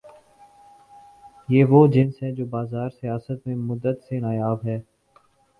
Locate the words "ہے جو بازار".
2.23-2.89